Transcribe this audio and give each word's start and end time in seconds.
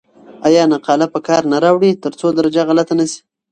آیا 0.47 0.63
نقاله 0.73 1.07
په 1.13 1.19
کار 1.27 1.41
نه 1.51 1.57
راوړئ 1.63 1.91
ترڅو 2.03 2.27
درجه 2.37 2.61
غلطه 2.69 2.93
نه 2.99 3.05
سی؟ 3.11 3.19